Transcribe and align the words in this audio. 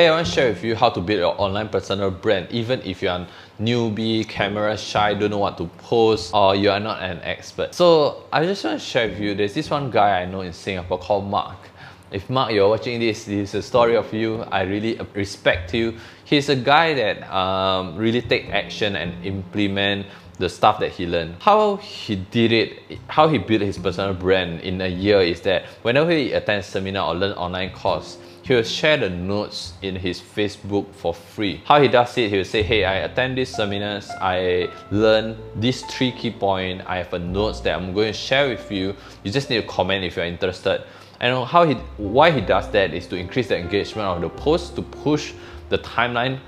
Hey, 0.00 0.08
I 0.08 0.12
want 0.12 0.26
to 0.28 0.32
share 0.32 0.48
with 0.48 0.64
you 0.64 0.74
how 0.74 0.88
to 0.88 1.00
build 1.02 1.18
your 1.20 1.38
online 1.38 1.68
personal 1.68 2.10
brand, 2.10 2.48
even 2.50 2.80
if 2.86 3.02
you're 3.02 3.12
a 3.12 3.28
newbie, 3.60 4.26
camera 4.26 4.74
shy, 4.78 5.12
don't 5.12 5.28
know 5.28 5.36
what 5.36 5.58
to 5.58 5.66
post, 5.76 6.32
or 6.32 6.56
you 6.56 6.70
are 6.70 6.80
not 6.80 7.02
an 7.02 7.20
expert. 7.20 7.74
So 7.74 8.24
I 8.32 8.46
just 8.46 8.64
want 8.64 8.80
to 8.80 8.86
share 8.86 9.10
with 9.10 9.20
you, 9.20 9.34
there's 9.34 9.52
this 9.52 9.68
one 9.68 9.90
guy 9.90 10.22
I 10.22 10.24
know 10.24 10.40
in 10.40 10.54
Singapore 10.54 10.98
called 10.98 11.28
Mark. 11.28 11.58
If 12.10 12.30
Mark, 12.30 12.52
you're 12.52 12.70
watching 12.70 12.98
this, 12.98 13.24
this 13.24 13.50
is 13.50 13.54
a 13.56 13.62
story 13.62 13.94
of 13.94 14.10
you. 14.14 14.40
I 14.44 14.62
really 14.62 14.98
respect 15.12 15.74
you. 15.74 15.98
He's 16.24 16.48
a 16.48 16.56
guy 16.56 16.94
that 16.94 17.30
um, 17.30 17.94
really 17.94 18.22
take 18.22 18.48
action 18.48 18.96
and 18.96 19.22
implement 19.22 20.06
the 20.38 20.48
stuff 20.48 20.80
that 20.80 20.92
he 20.92 21.06
learned. 21.06 21.36
How 21.40 21.76
he 21.76 22.16
did 22.16 22.52
it, 22.52 22.98
how 23.08 23.28
he 23.28 23.36
built 23.36 23.60
his 23.60 23.76
personal 23.76 24.14
brand 24.14 24.62
in 24.62 24.80
a 24.80 24.88
year 24.88 25.20
is 25.20 25.42
that 25.42 25.66
whenever 25.82 26.10
he 26.10 26.32
attends 26.32 26.68
seminar 26.68 27.12
or 27.12 27.18
learn 27.18 27.32
online 27.32 27.72
course, 27.72 28.16
he 28.50 28.56
will 28.56 28.64
share 28.64 28.96
the 28.96 29.08
notes 29.08 29.74
in 29.80 29.94
his 29.94 30.20
Facebook 30.20 30.92
for 30.96 31.14
free. 31.14 31.62
How 31.66 31.80
he 31.80 31.86
does 31.86 32.18
it, 32.18 32.30
he 32.30 32.36
will 32.38 32.44
say, 32.44 32.64
hey, 32.64 32.84
I 32.84 32.94
attend 32.94 33.38
these 33.38 33.48
seminars, 33.48 34.10
I 34.20 34.68
learn 34.90 35.36
these 35.54 35.82
three 35.82 36.10
key 36.10 36.32
points, 36.32 36.82
I 36.88 36.96
have 36.96 37.14
a 37.14 37.20
notes 37.20 37.60
that 37.60 37.78
I'm 37.78 37.94
going 37.94 38.08
to 38.08 38.12
share 38.12 38.48
with 38.48 38.72
you. 38.72 38.96
You 39.22 39.30
just 39.30 39.50
need 39.50 39.60
to 39.60 39.68
comment 39.68 40.04
if 40.04 40.16
you're 40.16 40.24
interested. 40.24 40.82
And 41.20 41.46
how 41.46 41.64
he, 41.64 41.74
why 41.96 42.32
he 42.32 42.40
does 42.40 42.68
that 42.70 42.92
is 42.92 43.06
to 43.06 43.16
increase 43.16 43.46
the 43.46 43.56
engagement 43.56 44.08
of 44.08 44.20
the 44.20 44.28
post, 44.28 44.74
to 44.74 44.82
push 44.82 45.32
the 45.68 45.78
timeline 45.78 46.40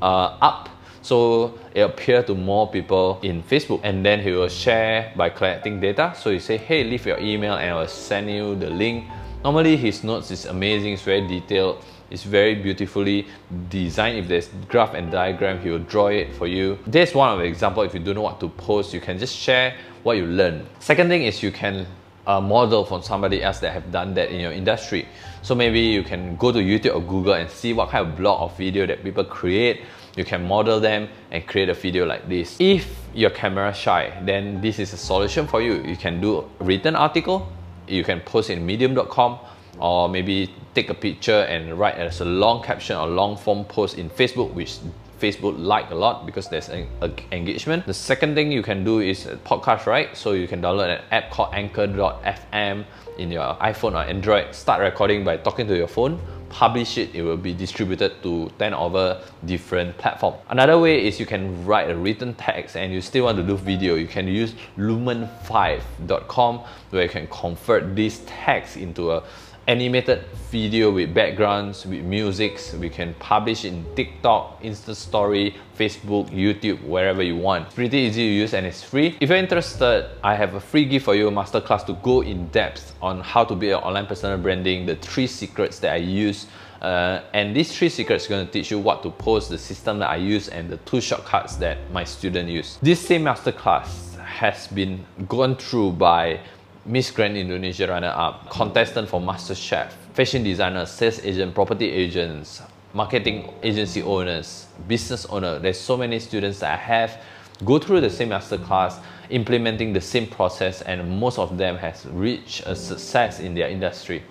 uh, 0.00 0.38
up 0.40 0.70
so 1.02 1.58
it 1.74 1.82
appear 1.82 2.22
to 2.22 2.34
more 2.34 2.70
people 2.70 3.18
in 3.22 3.42
Facebook 3.42 3.80
and 3.82 4.06
then 4.06 4.20
he 4.20 4.30
will 4.30 4.48
share 4.48 5.12
by 5.16 5.28
collecting 5.28 5.80
data. 5.80 6.14
So 6.16 6.30
you 6.30 6.40
say, 6.40 6.56
hey, 6.56 6.82
leave 6.82 7.04
your 7.04 7.18
email 7.18 7.56
and 7.56 7.72
I 7.72 7.80
will 7.80 7.88
send 7.88 8.30
you 8.30 8.54
the 8.54 8.70
link 8.70 9.04
Normally 9.44 9.76
his 9.76 10.04
notes 10.04 10.30
is 10.30 10.46
amazing, 10.46 10.92
it's 10.92 11.02
very 11.02 11.26
detailed, 11.26 11.84
it's 12.10 12.22
very 12.22 12.54
beautifully 12.54 13.26
designed. 13.68 14.18
If 14.18 14.28
there's 14.28 14.48
graph 14.68 14.94
and 14.94 15.10
diagram, 15.10 15.60
he 15.60 15.70
will 15.70 15.80
draw 15.80 16.08
it 16.08 16.32
for 16.34 16.46
you. 16.46 16.78
There's 16.86 17.12
one 17.12 17.32
of 17.32 17.40
the 17.40 17.44
example, 17.44 17.82
if 17.82 17.92
you 17.92 17.98
don't 17.98 18.14
know 18.14 18.22
what 18.22 18.38
to 18.38 18.48
post, 18.48 18.94
you 18.94 19.00
can 19.00 19.18
just 19.18 19.36
share 19.36 19.74
what 20.04 20.16
you 20.16 20.26
learn. 20.26 20.64
Second 20.78 21.08
thing 21.08 21.24
is 21.24 21.42
you 21.42 21.50
can 21.50 21.86
uh, 22.24 22.40
model 22.40 22.84
from 22.84 23.02
somebody 23.02 23.42
else 23.42 23.58
that 23.58 23.72
have 23.72 23.90
done 23.90 24.14
that 24.14 24.30
in 24.30 24.38
your 24.38 24.52
industry. 24.52 25.08
So 25.42 25.56
maybe 25.56 25.80
you 25.80 26.04
can 26.04 26.36
go 26.36 26.52
to 26.52 26.60
YouTube 26.60 26.94
or 26.94 27.00
Google 27.00 27.34
and 27.34 27.50
see 27.50 27.72
what 27.72 27.88
kind 27.90 28.06
of 28.06 28.16
blog 28.16 28.42
or 28.42 28.56
video 28.56 28.86
that 28.86 29.02
people 29.02 29.24
create. 29.24 29.80
You 30.16 30.24
can 30.24 30.46
model 30.46 30.78
them 30.78 31.08
and 31.32 31.44
create 31.48 31.68
a 31.68 31.74
video 31.74 32.06
like 32.06 32.28
this. 32.28 32.56
If 32.60 32.96
you're 33.12 33.30
camera 33.30 33.74
shy, 33.74 34.16
then 34.24 34.60
this 34.60 34.78
is 34.78 34.92
a 34.92 34.96
solution 34.96 35.48
for 35.48 35.60
you. 35.60 35.82
You 35.82 35.96
can 35.96 36.20
do 36.20 36.48
a 36.60 36.64
written 36.64 36.94
article 36.94 37.50
you 37.92 38.04
can 38.04 38.20
post 38.20 38.50
in 38.50 38.64
medium.com 38.64 39.38
or 39.78 40.08
maybe 40.08 40.52
take 40.74 40.90
a 40.90 40.94
picture 40.94 41.42
and 41.48 41.78
write 41.78 41.96
as 41.96 42.20
a 42.20 42.24
long 42.24 42.62
caption 42.62 42.96
or 42.96 43.06
long 43.06 43.36
form 43.36 43.64
post 43.64 43.98
in 43.98 44.08
Facebook, 44.10 44.52
which 44.54 44.78
Facebook 45.20 45.54
like 45.56 45.90
a 45.90 45.94
lot 45.94 46.26
because 46.26 46.48
there's 46.48 46.68
an 46.68 46.86
engagement. 47.30 47.86
The 47.86 47.94
second 47.94 48.34
thing 48.34 48.50
you 48.50 48.62
can 48.62 48.84
do 48.84 49.00
is 49.00 49.26
podcast, 49.44 49.86
right? 49.86 50.16
So 50.16 50.32
you 50.32 50.48
can 50.48 50.60
download 50.60 50.98
an 50.98 51.04
app 51.12 51.30
called 51.30 51.54
Anchor.fm 51.54 52.84
in 53.18 53.30
your 53.30 53.54
iPhone 53.56 53.92
or 53.92 54.04
Android. 54.08 54.54
Start 54.54 54.80
recording 54.80 55.22
by 55.24 55.36
talking 55.36 55.66
to 55.68 55.76
your 55.76 55.86
phone 55.86 56.20
publish 56.52 56.98
it, 56.98 57.14
it 57.14 57.22
will 57.22 57.36
be 57.36 57.54
distributed 57.54 58.22
to 58.22 58.50
10 58.58 58.74
over 58.74 59.20
different 59.44 59.96
platforms. 59.96 60.36
Another 60.50 60.78
way 60.78 61.06
is 61.06 61.18
you 61.18 61.26
can 61.26 61.64
write 61.64 61.90
a 61.90 61.96
written 61.96 62.34
text 62.34 62.76
and 62.76 62.92
you 62.92 63.00
still 63.00 63.24
want 63.24 63.38
to 63.38 63.42
do 63.42 63.56
video. 63.56 63.94
You 63.94 64.06
can 64.06 64.28
use 64.28 64.54
lumen5.com 64.76 66.60
where 66.90 67.02
you 67.02 67.08
can 67.08 67.26
convert 67.28 67.96
this 67.96 68.22
text 68.26 68.76
into 68.76 69.12
a 69.12 69.24
animated 69.66 70.24
video 70.50 70.90
with 70.90 71.14
backgrounds, 71.14 71.86
with 71.86 72.02
musics. 72.04 72.74
We 72.74 72.90
can 72.90 73.14
publish 73.14 73.64
in 73.64 73.84
TikTok, 73.94 74.62
Insta 74.62 74.94
Story, 74.94 75.56
Facebook, 75.78 76.30
YouTube, 76.30 76.82
wherever 76.84 77.22
you 77.22 77.36
want. 77.36 77.74
Pretty 77.74 77.98
easy 77.98 78.22
to 78.22 78.32
use 78.32 78.54
and 78.54 78.66
it's 78.66 78.82
free. 78.82 79.16
If 79.20 79.28
you're 79.28 79.38
interested, 79.38 80.10
I 80.22 80.34
have 80.34 80.54
a 80.54 80.60
free 80.60 80.84
gift 80.84 81.04
for 81.04 81.14
you, 81.14 81.30
masterclass 81.30 81.86
to 81.86 81.94
go 81.94 82.22
in 82.22 82.48
depth 82.48 82.94
on 83.00 83.20
how 83.20 83.44
to 83.44 83.54
build 83.54 83.82
online 83.82 84.06
personal 84.06 84.38
branding, 84.38 84.86
the 84.86 84.96
three 84.96 85.26
secrets 85.26 85.78
that 85.80 85.92
I 85.92 85.96
use 85.96 86.46
uh, 86.82 87.22
and 87.32 87.54
these 87.54 87.76
three 87.76 87.88
secrets 87.88 88.26
are 88.26 88.30
going 88.30 88.44
to 88.44 88.52
teach 88.52 88.72
you 88.72 88.78
what 88.78 89.04
to 89.04 89.10
post, 89.10 89.50
the 89.50 89.56
system 89.56 90.00
that 90.00 90.10
I 90.10 90.16
use, 90.16 90.48
and 90.48 90.68
the 90.68 90.78
two 90.78 91.00
shortcuts 91.00 91.54
that 91.56 91.78
my 91.92 92.02
student 92.02 92.48
use. 92.48 92.78
This 92.82 93.00
same 93.00 93.22
masterclass 93.22 94.16
has 94.18 94.66
been 94.66 95.06
gone 95.28 95.54
through 95.54 95.92
by 95.92 96.40
Miss 96.84 97.12
Grand 97.12 97.36
Indonesia 97.36 97.86
runner-up, 97.86 98.50
contestant 98.50 99.08
for 99.08 99.20
MasterChef, 99.20 99.92
fashion 100.14 100.42
designers, 100.42 100.90
sales 100.90 101.20
agent, 101.24 101.54
property 101.54 101.88
agents, 101.88 102.60
marketing 102.92 103.52
agency 103.62 104.02
owners, 104.02 104.66
business 104.88 105.24
owner. 105.26 105.60
There's 105.60 105.78
so 105.78 105.96
many 105.96 106.18
students 106.18 106.58
that 106.58 106.72
I 106.72 106.76
have 106.76 107.22
go 107.64 107.78
through 107.78 108.00
the 108.00 108.10
same 108.10 108.30
masterclass, 108.30 109.00
implementing 109.30 109.92
the 109.92 110.00
same 110.00 110.26
process, 110.26 110.82
and 110.82 111.20
most 111.20 111.38
of 111.38 111.56
them 111.56 111.76
has 111.76 112.04
reached 112.06 112.66
a 112.66 112.74
success 112.74 113.38
in 113.38 113.54
their 113.54 113.68
industry. 113.68 114.24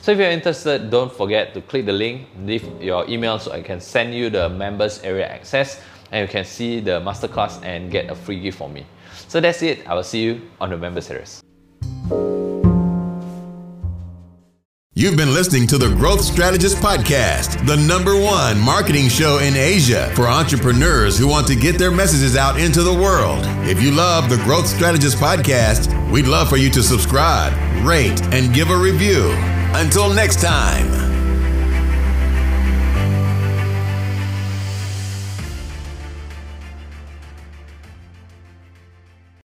So 0.00 0.12
if 0.12 0.18
you're 0.18 0.30
interested, 0.30 0.90
don't 0.90 1.12
forget 1.12 1.52
to 1.52 1.60
click 1.60 1.84
the 1.84 1.92
link, 1.92 2.26
leave 2.40 2.64
your 2.80 3.06
email 3.06 3.38
so 3.38 3.52
I 3.52 3.60
can 3.60 3.80
send 3.80 4.14
you 4.14 4.30
the 4.30 4.48
members 4.48 5.02
area 5.02 5.26
access 5.26 5.82
and 6.10 6.26
you 6.26 6.32
can 6.32 6.46
see 6.46 6.80
the 6.80 7.00
masterclass 7.00 7.62
and 7.62 7.90
get 7.90 8.10
a 8.10 8.14
free 8.14 8.40
gift 8.40 8.56
from 8.56 8.72
me. 8.72 8.86
So 9.28 9.40
that's 9.40 9.62
it. 9.62 9.86
I 9.86 9.92
will 9.94 10.04
see 10.04 10.22
you 10.22 10.40
on 10.58 10.70
the 10.70 10.78
member 10.78 11.02
series. 11.02 11.42
You've 14.98 15.16
been 15.16 15.32
listening 15.32 15.68
to 15.68 15.78
the 15.78 15.94
Growth 15.94 16.22
Strategist 16.22 16.78
Podcast, 16.78 17.64
the 17.68 17.76
number 17.76 18.20
one 18.20 18.58
marketing 18.58 19.08
show 19.08 19.38
in 19.38 19.54
Asia 19.54 20.10
for 20.16 20.26
entrepreneurs 20.26 21.16
who 21.16 21.28
want 21.28 21.46
to 21.46 21.54
get 21.54 21.78
their 21.78 21.92
messages 21.92 22.36
out 22.36 22.58
into 22.58 22.82
the 22.82 22.92
world. 22.92 23.44
If 23.68 23.80
you 23.80 23.92
love 23.92 24.28
the 24.28 24.38
Growth 24.38 24.66
Strategist 24.66 25.18
Podcast, 25.18 26.10
we'd 26.10 26.26
love 26.26 26.48
for 26.48 26.56
you 26.56 26.68
to 26.70 26.82
subscribe, 26.82 27.52
rate, 27.86 28.20
and 28.34 28.52
give 28.52 28.70
a 28.70 28.76
review. 28.76 29.30
Until 29.74 30.12
next 30.12 30.42
time. 30.42 30.97